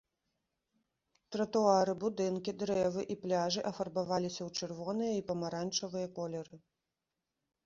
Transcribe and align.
Тратуары, 1.35 1.93
будынкі, 2.03 2.51
дрэвы 2.63 3.01
і 3.17 3.19
пляжы 3.27 3.65
афарбаваліся 3.71 4.41
ў 4.47 4.61
чырвоныя 4.61 5.13
і 5.19 5.25
памаранчавыя 5.29 6.07
колеры. 6.19 6.55